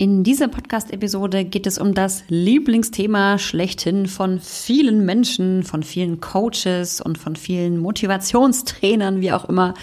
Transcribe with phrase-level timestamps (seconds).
[0.00, 7.00] In dieser Podcast-Episode geht es um das Lieblingsthema schlechthin von vielen Menschen, von vielen Coaches
[7.00, 9.74] und von vielen Motivationstrainern, wie auch immer,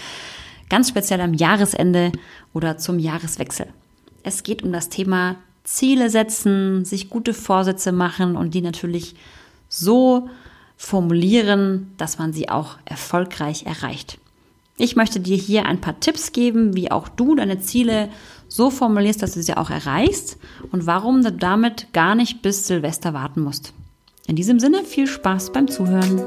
[0.70, 2.12] ganz speziell am Jahresende
[2.54, 3.66] oder zum Jahreswechsel.
[4.22, 9.16] Es geht um das Thema Ziele setzen, sich gute Vorsätze machen und die natürlich
[9.68, 10.30] so
[10.78, 14.18] formulieren, dass man sie auch erfolgreich erreicht.
[14.78, 18.10] Ich möchte dir hier ein paar Tipps geben, wie auch du deine Ziele
[18.48, 20.38] so formulierst, dass du sie auch erreichst
[20.72, 23.72] und warum du damit gar nicht bis Silvester warten musst.
[24.26, 26.22] In diesem Sinne viel Spaß beim Zuhören.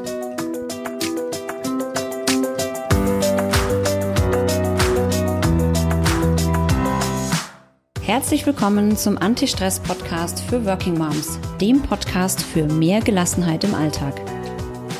[8.02, 14.20] Herzlich willkommen zum Anti-Stress-Podcast für Working Moms, dem Podcast für mehr Gelassenheit im Alltag.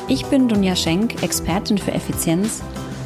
[0.06, 2.62] Ich bin Dunja Schenk, Expertin für Effizienz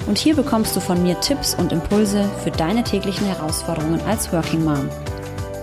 [0.06, 4.64] und hier bekommst du von mir Tipps und Impulse für deine täglichen Herausforderungen als Working
[4.64, 4.88] Mom.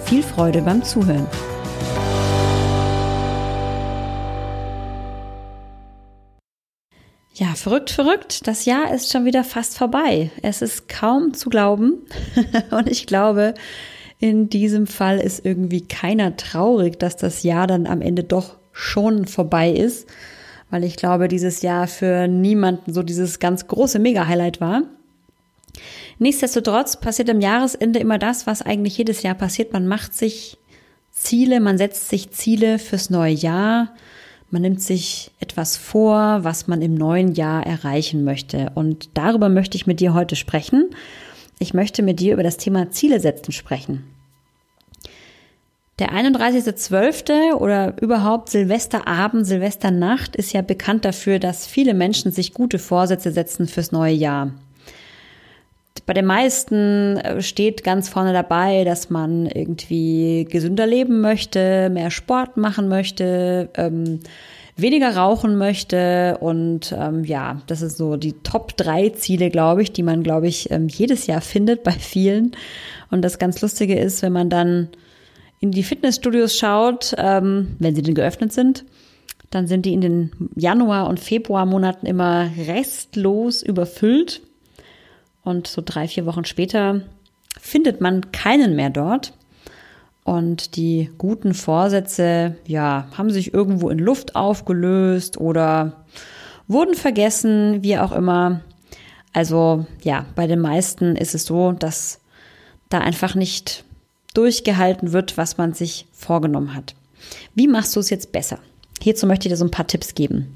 [0.06, 1.28] Viel Freude beim Zuhören.
[7.34, 8.48] Ja, verrückt, verrückt.
[8.48, 10.32] Das Jahr ist schon wieder fast vorbei.
[10.42, 12.06] Es ist kaum zu glauben.
[12.72, 13.54] und ich glaube,
[14.20, 19.26] in diesem Fall ist irgendwie keiner traurig, dass das Jahr dann am Ende doch schon
[19.26, 20.08] vorbei ist
[20.72, 24.84] weil ich glaube, dieses Jahr für niemanden so dieses ganz große Mega-Highlight war.
[26.18, 29.74] Nichtsdestotrotz passiert am Jahresende immer das, was eigentlich jedes Jahr passiert.
[29.74, 30.58] Man macht sich
[31.12, 33.94] Ziele, man setzt sich Ziele fürs neue Jahr.
[34.50, 38.72] Man nimmt sich etwas vor, was man im neuen Jahr erreichen möchte.
[38.76, 40.90] Und darüber möchte ich mit dir heute sprechen.
[41.60, 44.04] Ich möchte mit dir über das Thema Ziele setzen sprechen.
[46.02, 47.54] Der 31.12.
[47.54, 53.68] oder überhaupt Silvesterabend, Silvesternacht ist ja bekannt dafür, dass viele Menschen sich gute Vorsätze setzen
[53.68, 54.50] fürs neue Jahr.
[56.08, 62.10] Bei den meisten äh, steht ganz vorne dabei, dass man irgendwie gesünder leben möchte, mehr
[62.10, 64.22] Sport machen möchte, ähm,
[64.76, 69.92] weniger rauchen möchte und ähm, ja, das ist so die Top drei Ziele, glaube ich,
[69.92, 72.54] die man, glaube ich, ähm, jedes Jahr findet bei vielen.
[73.12, 74.90] Und das ganz Lustige ist, wenn man dann
[75.62, 78.84] in die Fitnessstudios schaut, ähm, wenn sie denn geöffnet sind,
[79.52, 84.42] dann sind die in den Januar- und Februarmonaten immer restlos überfüllt.
[85.44, 87.02] Und so drei, vier Wochen später
[87.60, 89.34] findet man keinen mehr dort.
[90.24, 96.06] Und die guten Vorsätze, ja, haben sich irgendwo in Luft aufgelöst oder
[96.68, 98.62] wurden vergessen, wie auch immer.
[99.34, 102.20] Also ja, bei den meisten ist es so, dass
[102.90, 103.84] da einfach nicht
[104.34, 106.96] durchgehalten wird, was man sich vorgenommen hat.
[107.56, 108.60] Wie machst du es jetzt besser?
[109.02, 110.56] Hierzu möchte ich dir so ein paar Tipps geben.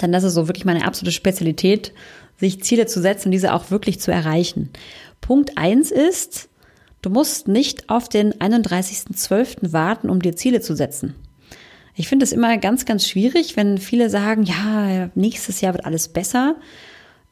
[0.00, 1.92] Denn das ist so wirklich meine absolute Spezialität,
[2.36, 4.70] sich Ziele zu setzen und diese auch wirklich zu erreichen.
[5.20, 6.48] Punkt eins ist,
[7.02, 9.72] du musst nicht auf den 31.12.
[9.72, 11.14] warten, um dir Ziele zu setzen.
[11.94, 16.08] Ich finde es immer ganz, ganz schwierig, wenn viele sagen, ja, nächstes Jahr wird alles
[16.08, 16.54] besser.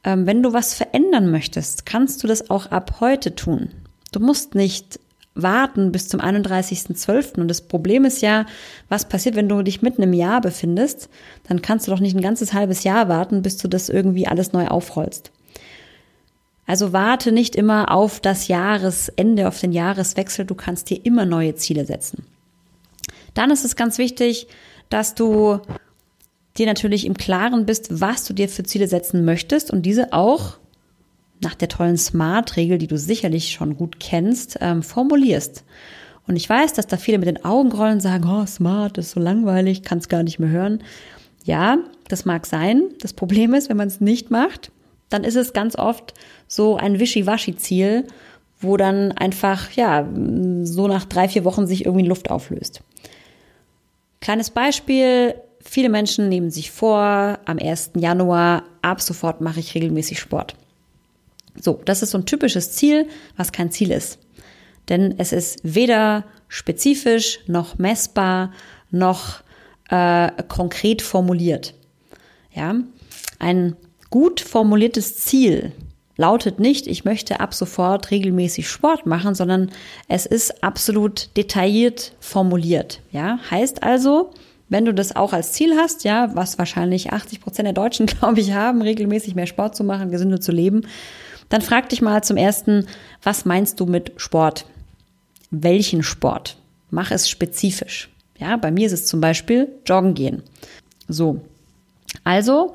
[0.02, 3.69] Ähm, wenn du was verändern möchtest, kannst du das auch ab heute tun.
[4.10, 4.98] Du musst nicht
[5.36, 7.41] warten bis zum 31.12.
[7.41, 8.47] Und das Problem ist ja,
[8.88, 11.08] was passiert, wenn du dich mitten im Jahr befindest?
[11.48, 14.52] Dann kannst du doch nicht ein ganzes halbes Jahr warten, bis du das irgendwie alles
[14.52, 15.30] neu aufrollst.
[16.66, 20.44] Also warte nicht immer auf das Jahresende, auf den Jahreswechsel.
[20.44, 22.25] Du kannst dir immer neue Ziele setzen.
[23.34, 24.48] Dann ist es ganz wichtig,
[24.88, 25.60] dass du
[26.58, 30.58] dir natürlich im Klaren bist, was du dir für Ziele setzen möchtest und diese auch
[31.41, 35.64] nach der tollen Smart-Regel, die du sicherlich schon gut kennst, ähm, formulierst.
[36.26, 39.20] Und ich weiß, dass da viele mit den Augen rollen sagen, oh, Smart ist so
[39.20, 40.82] langweilig, kann es gar nicht mehr hören.
[41.44, 42.82] Ja, das mag sein.
[43.00, 44.72] Das Problem ist, wenn man es nicht macht,
[45.08, 46.14] dann ist es ganz oft
[46.48, 48.06] so ein Wischiwaschi-Ziel,
[48.60, 50.08] wo dann einfach, ja,
[50.62, 52.80] so nach drei, vier Wochen sich irgendwie Luft auflöst.
[54.20, 55.34] Kleines Beispiel.
[55.60, 57.92] Viele Menschen nehmen sich vor, am 1.
[57.96, 60.56] Januar, ab sofort mache ich regelmäßig Sport.
[61.61, 64.19] So, das ist so ein typisches Ziel, was kein Ziel ist.
[64.89, 68.53] Denn es ist weder spezifisch noch messbar
[68.91, 69.43] noch
[69.91, 71.75] äh, konkret formuliert.
[72.53, 72.75] Ja,
[73.38, 73.76] ein
[74.11, 75.73] gut formuliertes Ziel
[76.17, 79.70] lautet nicht, ich möchte ab sofort regelmäßig Sport machen, sondern
[80.09, 83.00] es ist absolut detailliert formuliert.
[83.12, 84.31] Ja, heißt also,
[84.69, 88.41] wenn du das auch als Ziel hast, ja, was wahrscheinlich 80 Prozent der Deutschen, glaube
[88.41, 90.87] ich, haben, regelmäßig mehr Sport zu machen, gesünder zu leben,
[91.48, 92.87] dann frag dich mal zum ersten,
[93.22, 94.66] was meinst du mit Sport?
[95.50, 96.56] Welchen Sport?
[96.90, 98.10] Mach es spezifisch.
[98.38, 100.43] Ja, bei mir ist es zum Beispiel Joggen gehen.
[101.08, 101.40] So.
[102.25, 102.75] Also,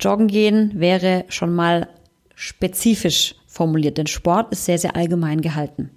[0.00, 1.88] Joggen gehen wäre schon mal
[2.34, 5.90] spezifisch formuliert, denn Sport ist sehr, sehr allgemein gehalten.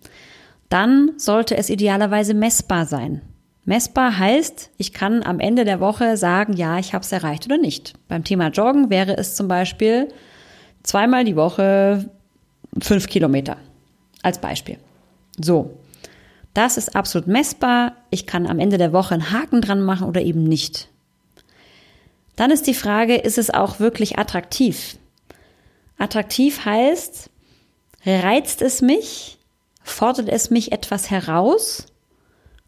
[0.70, 3.22] dann sollte es idealerweise messbar sein.
[3.66, 7.58] Messbar heißt, ich kann am Ende der Woche sagen, ja, ich habe es erreicht oder
[7.58, 7.94] nicht.
[8.08, 10.10] Beim Thema Joggen wäre es zum Beispiel
[10.86, 12.10] zweimal die Woche
[12.80, 13.58] fünf Kilometer
[14.22, 14.78] als Beispiel.
[15.40, 15.78] So,
[16.54, 17.96] das ist absolut messbar.
[18.10, 20.90] Ich kann am Ende der Woche einen Haken dran machen oder eben nicht.
[22.36, 24.98] Dann ist die Frage, ist es auch wirklich attraktiv?
[25.98, 27.30] Attraktiv heißt,
[28.06, 29.38] reizt es mich?
[29.84, 31.86] Fordert es mich etwas heraus?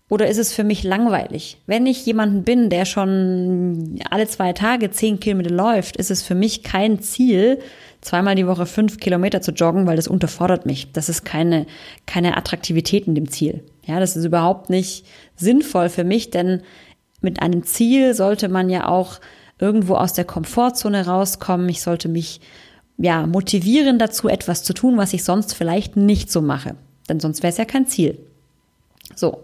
[0.09, 1.57] Oder ist es für mich langweilig?
[1.65, 6.35] Wenn ich jemanden bin, der schon alle zwei Tage zehn Kilometer läuft, ist es für
[6.35, 7.59] mich kein Ziel,
[8.01, 10.91] zweimal die Woche fünf Kilometer zu joggen, weil das unterfordert mich.
[10.91, 11.65] Das ist keine,
[12.05, 13.63] keine Attraktivität in dem Ziel.
[13.85, 15.05] Ja, das ist überhaupt nicht
[15.35, 16.61] sinnvoll für mich, denn
[17.21, 19.19] mit einem Ziel sollte man ja auch
[19.59, 21.67] irgendwo aus der Komfortzone rauskommen.
[21.69, 22.41] Ich sollte mich
[22.97, 26.75] ja motivieren dazu, etwas zu tun, was ich sonst vielleicht nicht so mache.
[27.09, 28.19] Denn sonst wäre es ja kein Ziel.
[29.15, 29.43] So.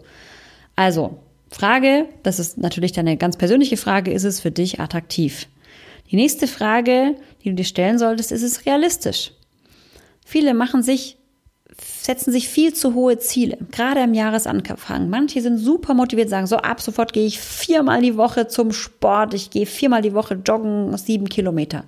[0.75, 1.19] Also,
[1.49, 5.47] Frage, das ist natürlich deine ganz persönliche Frage, ist es für dich attraktiv?
[6.11, 9.31] Die nächste Frage, die du dir stellen solltest, ist es realistisch?
[10.25, 11.17] Viele machen sich,
[12.01, 15.09] setzen sich viel zu hohe Ziele, gerade im Jahresanfang.
[15.09, 19.33] Manche sind super motiviert, sagen so, ab sofort gehe ich viermal die Woche zum Sport,
[19.33, 21.83] ich gehe viermal die Woche joggen, sieben Kilometer.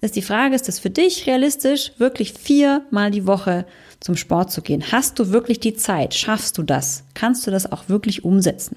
[0.00, 3.66] Ist die Frage, ist es für dich realistisch, wirklich viermal die Woche
[3.98, 4.92] zum Sport zu gehen?
[4.92, 6.14] Hast du wirklich die Zeit?
[6.14, 7.02] Schaffst du das?
[7.14, 8.76] Kannst du das auch wirklich umsetzen?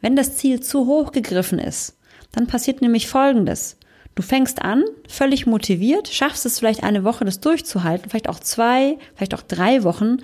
[0.00, 1.96] Wenn das Ziel zu hoch gegriffen ist,
[2.32, 3.76] dann passiert nämlich Folgendes.
[4.14, 8.98] Du fängst an, völlig motiviert, schaffst es vielleicht eine Woche, das durchzuhalten, vielleicht auch zwei,
[9.14, 10.18] vielleicht auch drei Wochen.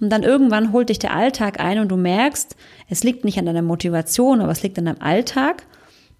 [0.00, 2.56] Und dann irgendwann holt dich der Alltag ein und du merkst,
[2.88, 5.64] es liegt nicht an deiner Motivation, aber es liegt an deinem Alltag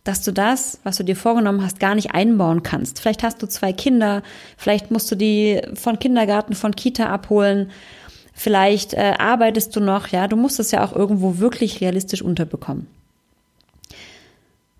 [0.06, 3.00] dass du das, was du dir vorgenommen hast, gar nicht einbauen kannst.
[3.00, 4.22] Vielleicht hast du zwei Kinder,
[4.56, 7.70] vielleicht musst du die von Kindergarten, von Kita abholen,
[8.32, 12.86] vielleicht äh, arbeitest du noch, ja, du musst es ja auch irgendwo wirklich realistisch unterbekommen.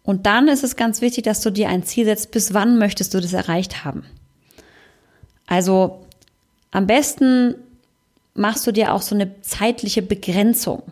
[0.07, 3.13] Und dann ist es ganz wichtig, dass du dir ein Ziel setzt, bis wann möchtest
[3.13, 4.05] du das erreicht haben.
[5.47, 6.07] Also
[6.71, 7.57] am besten
[8.35, 10.83] machst du dir auch so eine zeitliche Begrenzung.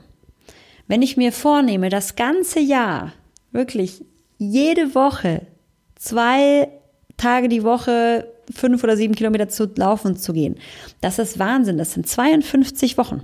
[0.88, 3.12] Wenn ich mir vornehme, das ganze Jahr
[3.52, 4.04] wirklich
[4.38, 5.46] jede Woche
[5.94, 6.68] zwei
[7.16, 10.56] Tage die Woche fünf oder sieben Kilometer zu laufen zu gehen.
[11.00, 11.78] Das ist Wahnsinn.
[11.78, 13.22] Das sind 52 Wochen.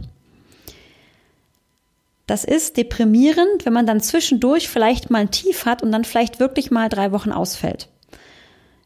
[2.31, 6.39] Das ist deprimierend, wenn man dann zwischendurch vielleicht mal ein Tief hat und dann vielleicht
[6.39, 7.89] wirklich mal drei Wochen ausfällt.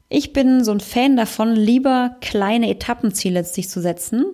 [0.08, 4.25] Ich bin so ein Fan davon, lieber kleine Etappenziele sich zu setzen.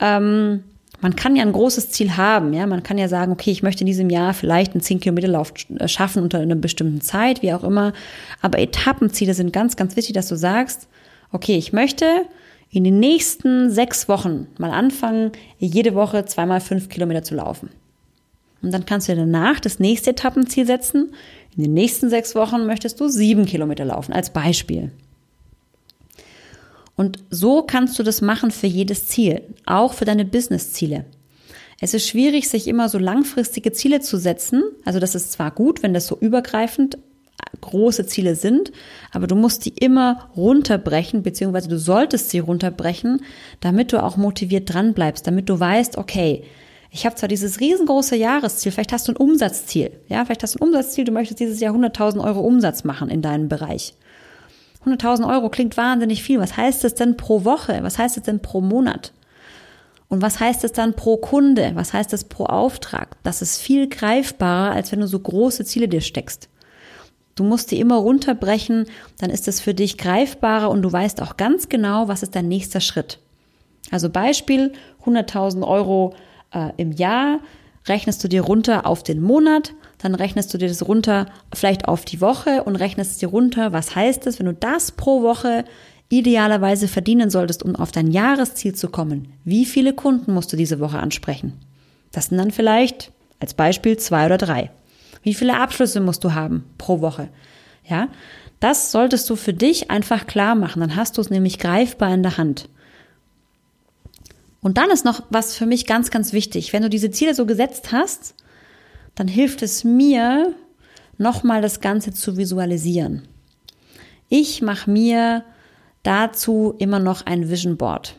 [0.00, 0.64] Ähm,
[1.00, 2.66] man kann ja ein großes Ziel haben, ja.
[2.66, 5.54] Man kann ja sagen, okay, ich möchte in diesem Jahr vielleicht einen 10 Kilometer Lauf
[5.78, 7.92] äh, schaffen unter einer bestimmten Zeit, wie auch immer.
[8.40, 10.88] Aber Etappenziele sind ganz, ganz wichtig, dass du sagst,
[11.30, 12.06] okay, ich möchte
[12.70, 17.70] in den nächsten sechs Wochen mal anfangen, jede Woche zweimal fünf Kilometer zu laufen.
[18.62, 21.12] Und dann kannst du danach das nächste Etappenziel setzen.
[21.56, 24.92] In den nächsten sechs Wochen möchtest du sieben Kilometer laufen, als Beispiel.
[26.96, 31.04] Und so kannst du das machen für jedes Ziel, auch für deine Business-Ziele.
[31.80, 34.62] Es ist schwierig, sich immer so langfristige Ziele zu setzen.
[34.84, 36.98] Also das ist zwar gut, wenn das so übergreifend
[37.60, 38.72] große Ziele sind,
[39.10, 43.22] aber du musst die immer runterbrechen, beziehungsweise du solltest sie runterbrechen,
[43.60, 46.44] damit du auch motiviert dran bleibst, damit du weißt, okay,
[46.94, 50.58] ich habe zwar dieses riesengroße Jahresziel, vielleicht hast du ein Umsatzziel, ja, vielleicht hast du
[50.58, 53.94] ein Umsatzziel, du möchtest dieses Jahr 100.000 Euro Umsatz machen in deinem Bereich.
[54.84, 56.38] 100.000 Euro klingt wahnsinnig viel.
[56.40, 57.78] Was heißt es denn pro Woche?
[57.82, 59.12] Was heißt es denn pro Monat?
[60.08, 61.70] Und was heißt es dann pro Kunde?
[61.74, 63.16] Was heißt es pro Auftrag?
[63.22, 66.50] Das ist viel greifbarer, als wenn du so große Ziele dir steckst.
[67.36, 68.86] Du musst die immer runterbrechen,
[69.18, 72.48] dann ist es für dich greifbarer und du weißt auch ganz genau, was ist dein
[72.48, 73.20] nächster Schritt.
[73.90, 74.72] Also Beispiel
[75.06, 76.14] 100.000 Euro
[76.52, 77.40] äh, im Jahr
[77.88, 82.04] rechnest du dir runter auf den Monat, dann rechnest du dir das runter vielleicht auf
[82.04, 85.64] die Woche und rechnest dir runter, was heißt es, wenn du das pro Woche
[86.08, 89.32] idealerweise verdienen solltest, um auf dein Jahresziel zu kommen.
[89.44, 91.54] Wie viele Kunden musst du diese Woche ansprechen?
[92.12, 94.70] Das sind dann vielleicht als Beispiel zwei oder drei.
[95.22, 97.28] Wie viele Abschlüsse musst du haben pro Woche?
[97.88, 98.08] Ja,
[98.60, 100.80] das solltest du für dich einfach klar machen.
[100.80, 102.68] Dann hast du es nämlich greifbar in der Hand.
[104.62, 106.72] Und dann ist noch was für mich ganz, ganz wichtig.
[106.72, 108.34] Wenn du diese Ziele so gesetzt hast,
[109.14, 110.54] dann hilft es mir,
[111.18, 113.22] nochmal das Ganze zu visualisieren.
[114.28, 115.44] Ich mache mir
[116.02, 118.16] dazu immer noch ein Vision Board.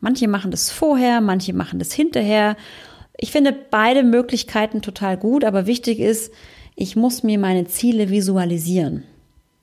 [0.00, 2.56] Manche machen das vorher, manche machen das hinterher.
[3.16, 6.32] Ich finde beide Möglichkeiten total gut, aber wichtig ist,
[6.76, 9.04] ich muss mir meine Ziele visualisieren.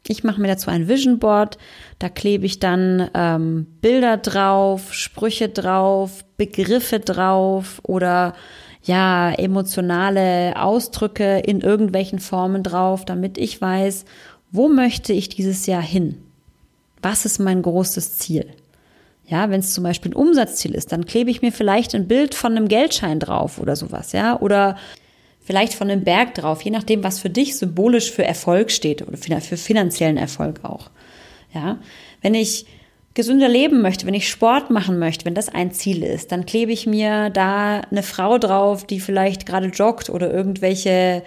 [0.07, 1.57] Ich mache mir dazu ein Vision Board.
[1.99, 8.33] Da klebe ich dann ähm, Bilder drauf, Sprüche drauf, Begriffe drauf oder
[8.83, 14.05] ja, emotionale Ausdrücke in irgendwelchen Formen drauf, damit ich weiß,
[14.51, 16.17] wo möchte ich dieses Jahr hin?
[17.01, 18.47] Was ist mein großes Ziel?
[19.27, 22.35] Ja, wenn es zum Beispiel ein Umsatzziel ist, dann klebe ich mir vielleicht ein Bild
[22.35, 24.75] von einem Geldschein drauf oder sowas, ja, oder
[25.41, 29.17] vielleicht von einem Berg drauf, je nachdem, was für dich symbolisch für Erfolg steht oder
[29.17, 30.89] für finanziellen Erfolg auch.
[31.53, 31.79] Ja,
[32.21, 32.65] wenn ich
[33.13, 36.71] gesünder leben möchte, wenn ich Sport machen möchte, wenn das ein Ziel ist, dann klebe
[36.71, 41.23] ich mir da eine Frau drauf, die vielleicht gerade joggt oder irgendwelche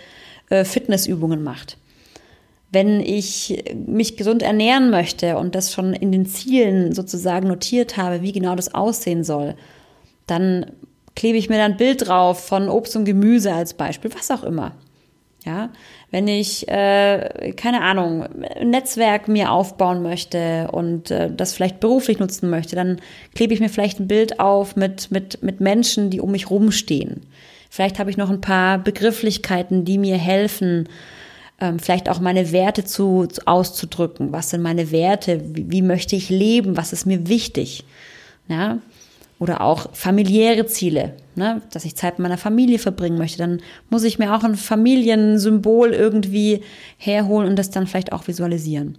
[0.48, 1.76] äh, Fitnessübungen macht.
[2.70, 8.22] Wenn ich mich gesund ernähren möchte und das schon in den Zielen sozusagen notiert habe,
[8.22, 9.54] wie genau das aussehen soll,
[10.26, 10.72] dann
[11.14, 14.42] klebe ich mir dann ein Bild drauf von Obst und Gemüse als Beispiel, was auch
[14.42, 14.72] immer.
[15.44, 15.68] Ja,
[16.10, 22.18] wenn ich, äh, keine Ahnung, ein Netzwerk mir aufbauen möchte und äh, das vielleicht beruflich
[22.18, 22.98] nutzen möchte, dann
[23.34, 27.26] klebe ich mir vielleicht ein Bild auf mit, mit, mit Menschen, die um mich rumstehen.
[27.68, 30.88] Vielleicht habe ich noch ein paar Begrifflichkeiten, die mir helfen,
[31.60, 34.32] ähm, vielleicht auch meine Werte zu, zu, auszudrücken.
[34.32, 35.42] Was sind meine Werte?
[35.54, 36.76] Wie, wie möchte ich leben?
[36.76, 37.84] Was ist mir wichtig?
[38.48, 38.78] Ja,
[39.44, 41.60] oder auch familiäre Ziele, ne?
[41.70, 43.60] dass ich Zeit mit meiner Familie verbringen möchte, dann
[43.90, 46.62] muss ich mir auch ein Familiensymbol irgendwie
[46.96, 48.96] herholen und das dann vielleicht auch visualisieren.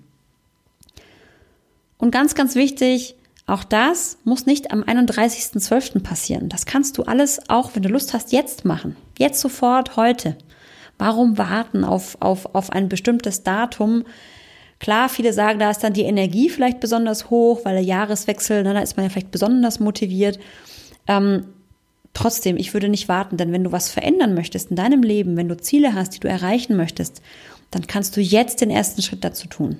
[1.98, 3.16] Und ganz, ganz wichtig,
[3.48, 6.04] auch das muss nicht am 31.12.
[6.04, 6.48] passieren.
[6.48, 8.96] Das kannst du alles auch, wenn du Lust hast, jetzt machen.
[9.18, 10.36] Jetzt sofort, heute.
[11.00, 14.04] Warum warten auf, auf, auf ein bestimmtes Datum?
[14.80, 18.74] Klar, viele sagen, da ist dann die Energie vielleicht besonders hoch, weil der Jahreswechsel, ne,
[18.74, 20.38] da ist man ja vielleicht besonders motiviert.
[21.08, 21.46] Ähm,
[22.14, 25.48] trotzdem, ich würde nicht warten, denn wenn du was verändern möchtest in deinem Leben, wenn
[25.48, 27.22] du Ziele hast, die du erreichen möchtest,
[27.72, 29.78] dann kannst du jetzt den ersten Schritt dazu tun.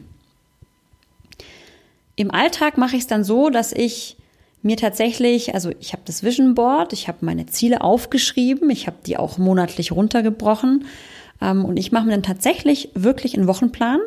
[2.16, 4.18] Im Alltag mache ich es dann so, dass ich
[4.62, 8.98] mir tatsächlich, also ich habe das Vision Board, ich habe meine Ziele aufgeschrieben, ich habe
[9.06, 10.86] die auch monatlich runtergebrochen
[11.42, 14.00] ähm, und ich mache mir dann tatsächlich wirklich einen Wochenplan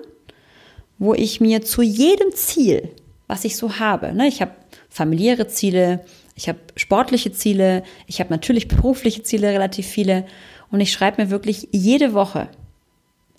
[0.98, 2.90] wo ich mir zu jedem Ziel,
[3.26, 4.52] was ich so habe, ne, ich habe
[4.88, 10.26] familiäre Ziele, ich habe sportliche Ziele, ich habe natürlich berufliche Ziele, relativ viele,
[10.70, 12.48] und ich schreibe mir wirklich jede Woche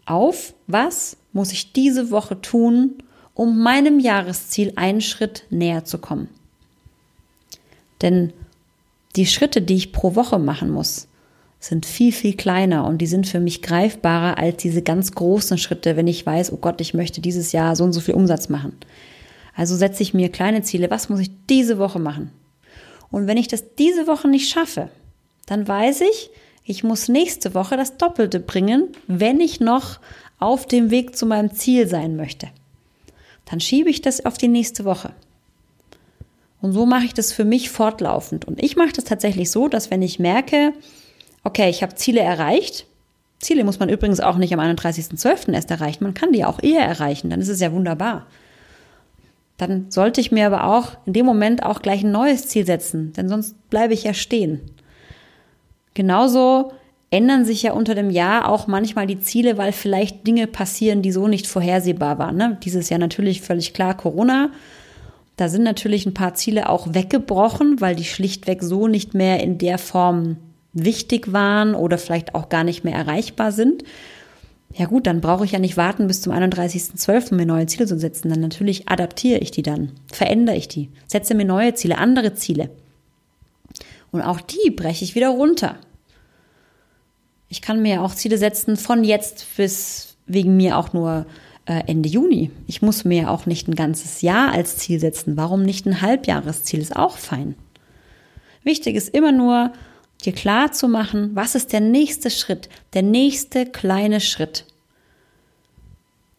[0.05, 6.29] auf, was muss ich diese Woche tun, um meinem Jahresziel einen Schritt näher zu kommen.
[8.01, 8.33] Denn
[9.15, 11.08] die Schritte, die ich pro Woche machen muss,
[11.59, 15.97] sind viel, viel kleiner und die sind für mich greifbarer als diese ganz großen Schritte,
[15.97, 18.77] wenn ich weiß, oh Gott, ich möchte dieses Jahr so und so viel Umsatz machen.
[19.55, 22.31] Also setze ich mir kleine Ziele, was muss ich diese Woche machen?
[23.11, 24.89] Und wenn ich das diese Woche nicht schaffe,
[25.47, 26.29] dann weiß ich,
[26.63, 29.99] ich muss nächste Woche das Doppelte bringen, wenn ich noch
[30.37, 32.47] auf dem Weg zu meinem Ziel sein möchte.
[33.49, 35.11] Dann schiebe ich das auf die nächste Woche.
[36.61, 38.45] Und so mache ich das für mich fortlaufend.
[38.45, 40.73] Und ich mache das tatsächlich so, dass wenn ich merke,
[41.43, 42.85] okay, ich habe Ziele erreicht.
[43.39, 45.53] Ziele muss man übrigens auch nicht am 31.12.
[45.53, 46.03] erst erreichen.
[46.03, 48.27] Man kann die auch eher erreichen, dann ist es ja wunderbar.
[49.57, 53.13] Dann sollte ich mir aber auch in dem Moment auch gleich ein neues Ziel setzen,
[53.13, 54.61] denn sonst bleibe ich ja stehen.
[55.93, 56.71] Genauso
[57.11, 61.11] ändern sich ja unter dem Jahr auch manchmal die Ziele, weil vielleicht Dinge passieren, die
[61.11, 62.37] so nicht vorhersehbar waren.
[62.37, 62.57] Ne?
[62.63, 64.51] Dieses Jahr natürlich völlig klar Corona.
[65.35, 69.57] Da sind natürlich ein paar Ziele auch weggebrochen, weil die schlichtweg so nicht mehr in
[69.57, 70.37] der Form
[70.73, 73.83] wichtig waren oder vielleicht auch gar nicht mehr erreichbar sind,
[74.73, 77.33] ja gut, dann brauche ich ja nicht warten bis zum 31.12.
[77.33, 78.29] mir neue Ziele zu setzen.
[78.29, 82.69] Dann natürlich adaptiere ich die dann, verändere ich die, setze mir neue Ziele, andere Ziele.
[84.11, 85.77] Und auch die breche ich wieder runter.
[87.47, 91.25] Ich kann mir auch Ziele setzen von jetzt bis wegen mir auch nur
[91.65, 92.51] äh, Ende Juni.
[92.67, 95.35] Ich muss mir auch nicht ein ganzes Jahr als Ziel setzen.
[95.35, 96.79] Warum nicht ein Halbjahresziel?
[96.79, 97.55] Ist auch fein.
[98.63, 99.73] Wichtig ist immer nur,
[100.25, 104.65] dir klar zu machen, was ist der nächste Schritt, der nächste kleine Schritt.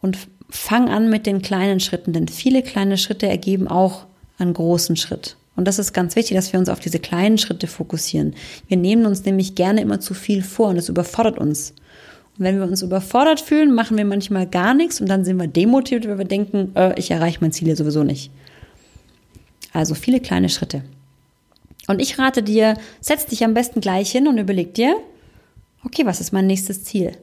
[0.02, 0.18] Und
[0.50, 4.06] fang an mit den kleinen Schritten, denn viele kleine Schritte ergeben auch
[4.38, 5.37] einen großen Schritt.
[5.56, 8.34] Und das ist ganz wichtig, dass wir uns auf diese kleinen Schritte fokussieren.
[8.68, 11.75] Wir nehmen uns nämlich gerne immer zu viel vor und es überfordert uns.
[12.38, 15.49] Und wenn wir uns überfordert fühlen, machen wir manchmal gar nichts und dann sind wir
[15.49, 18.30] demotiviert, weil wir denken, äh, ich erreiche mein Ziel ja sowieso nicht.
[19.72, 20.82] Also viele kleine Schritte.
[21.90, 24.94] Und ich rate dir, setz dich am besten gleich hin und überleg dir,
[25.85, 27.16] okay, was ist mein nächstes Ziel?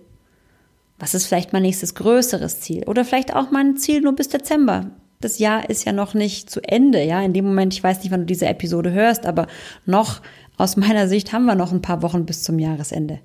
[1.00, 2.84] Was ist vielleicht mein nächstes größeres Ziel?
[2.84, 4.92] Oder vielleicht auch mein Ziel nur bis Dezember.
[5.22, 7.22] Das Jahr ist ja noch nicht zu Ende, ja.
[7.22, 9.48] In dem Moment, ich weiß nicht, wann du diese Episode hörst, aber
[9.86, 10.22] noch
[10.58, 13.20] aus meiner Sicht haben wir noch ein paar Wochen bis zum Jahresende.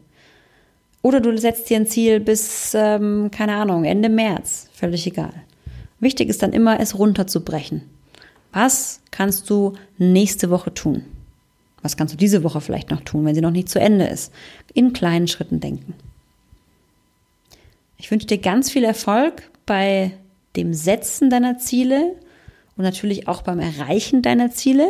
[1.02, 4.68] Oder du setzt dir ein Ziel bis, ähm, keine Ahnung, Ende März.
[4.72, 5.32] Völlig egal.
[5.98, 7.82] Wichtig ist dann immer, es runterzubrechen.
[8.52, 11.02] Was kannst du nächste Woche tun?
[11.82, 14.32] Was kannst du diese Woche vielleicht noch tun, wenn sie noch nicht zu Ende ist?
[14.72, 15.94] In kleinen Schritten denken.
[17.98, 20.12] Ich wünsche dir ganz viel Erfolg bei
[20.56, 22.14] dem Setzen deiner Ziele
[22.76, 24.86] und natürlich auch beim Erreichen deiner Ziele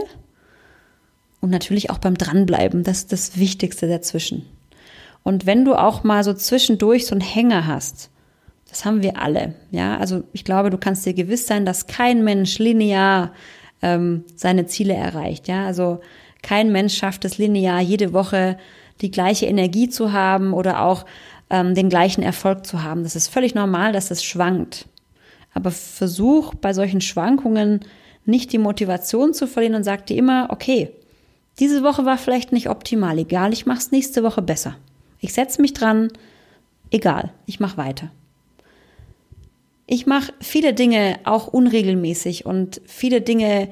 [1.41, 2.85] und natürlich auch beim Dranbleiben.
[2.85, 4.47] Das ist das Wichtigste dazwischen.
[5.23, 8.11] Und wenn du auch mal so zwischendurch so einen Hänger hast,
[8.69, 9.99] das haben wir alle, ja.
[9.99, 13.33] Also ich glaube, du kannst dir gewiss sein, dass kein Mensch linear
[13.83, 15.67] ähm, seine Ziele erreicht, ja.
[15.67, 16.01] Also
[16.43, 18.59] kein Mensch schafft es linear, jede Woche
[19.01, 21.07] die gleiche Energie zu haben oder auch
[21.51, 23.03] ähm, den gleichen Erfolg zu haben.
[23.03, 24.87] Das ist völlig normal, dass es schwankt.
[25.55, 27.81] Aber versuch bei solchen Schwankungen
[28.25, 30.91] nicht die Motivation zu verlieren und sag dir immer, okay,
[31.59, 34.77] diese Woche war vielleicht nicht optimal, egal, ich mache es nächste Woche besser.
[35.21, 36.09] Ich setze mich dran,
[36.91, 38.11] egal, ich mache weiter.
[39.87, 43.69] Ich mache viele Dinge auch unregelmäßig und viele Dinge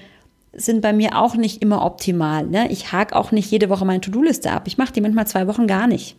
[0.52, 2.47] sind bei mir auch nicht immer optimal.
[2.47, 2.71] Ne?
[2.71, 4.64] Ich hake auch nicht jede Woche meine To-Do-Liste ab.
[4.66, 6.16] Ich mache die manchmal zwei Wochen gar nicht.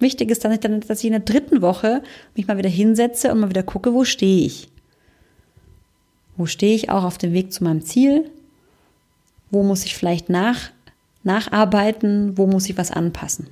[0.00, 2.02] Wichtig ist dann, dass ich in der dritten Woche
[2.36, 4.68] mich mal wieder hinsetze und mal wieder gucke, wo stehe ich.
[6.36, 8.30] Wo stehe ich auch auf dem Weg zu meinem Ziel?
[9.50, 10.70] Wo muss ich vielleicht nach,
[11.24, 12.38] nacharbeiten?
[12.38, 13.48] Wo muss ich was anpassen?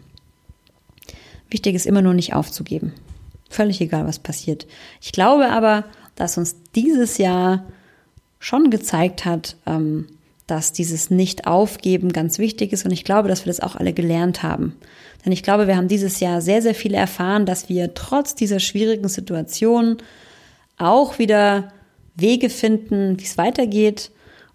[1.50, 2.92] Wichtig ist immer nur nicht aufzugeben.
[3.48, 4.66] Völlig egal, was passiert.
[5.00, 7.64] Ich glaube aber, dass uns dieses Jahr
[8.38, 10.06] schon gezeigt hat, ähm,
[10.46, 12.84] dass dieses Nicht-Aufgeben ganz wichtig ist.
[12.84, 14.76] Und ich glaube, dass wir das auch alle gelernt haben.
[15.24, 18.60] Denn ich glaube, wir haben dieses Jahr sehr, sehr viel erfahren, dass wir trotz dieser
[18.60, 19.98] schwierigen Situation
[20.78, 21.72] auch wieder
[22.14, 24.10] Wege finden, wie es weitergeht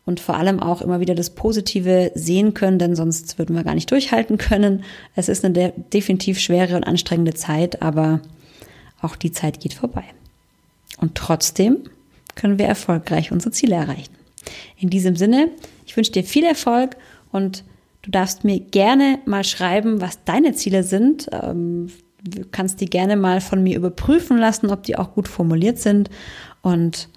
[0.05, 3.75] und vor allem auch immer wieder das Positive sehen können, denn sonst würden wir gar
[3.75, 4.83] nicht durchhalten können.
[5.15, 8.21] Es ist eine de definitiv schwere und anstrengende Zeit, aber
[9.01, 10.03] auch die Zeit geht vorbei.
[10.97, 11.77] Und trotzdem
[12.35, 14.13] können wir erfolgreich unsere Ziele erreichen.
[14.77, 15.49] In diesem Sinne,
[15.91, 16.95] ich wünsche dir viel Erfolg
[17.33, 17.65] und
[18.01, 21.27] du darfst mir gerne mal schreiben, was deine Ziele sind.
[21.33, 21.91] Ähm,
[22.23, 26.09] du kannst die gerne mal von mir überprüfen lassen, ob die auch gut formuliert sind.
[26.61, 27.09] Und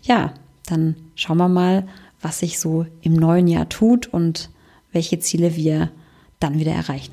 [0.00, 0.32] ja,
[0.64, 1.86] dann schauen wir mal,
[2.22, 4.48] was sich so im neuen Jahr tut und
[4.90, 5.90] welche Ziele wir
[6.40, 7.12] dann wieder erreichen.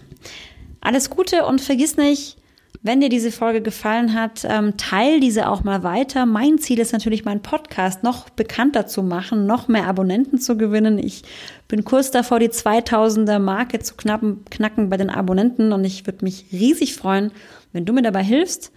[0.80, 2.38] Alles Gute und vergiss nicht,
[2.84, 6.26] wenn dir diese Folge gefallen hat, ähm, teil diese auch mal weiter.
[6.26, 10.98] Mein Ziel ist natürlich, meinen Podcast noch bekannter zu machen, noch mehr Abonnenten zu gewinnen.
[10.98, 11.24] Ich
[11.68, 16.46] bin kurz davor, die 2000er Marke zu knacken bei den Abonnenten und ich würde mich
[16.52, 17.32] riesig freuen,
[17.72, 18.72] wenn du mir dabei hilfst.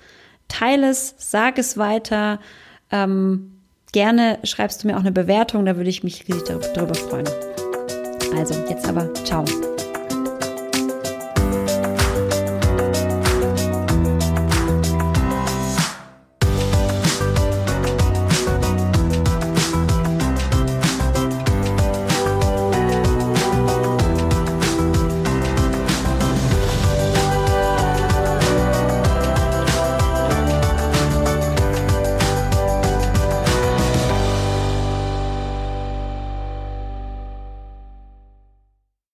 [0.48, 2.40] Teile es, sag es weiter.
[2.90, 3.52] Ähm,
[3.92, 7.28] gerne schreibst du mir auch eine Bewertung, da würde ich mich riesig darüber freuen.
[8.36, 9.44] Also, jetzt aber, ciao.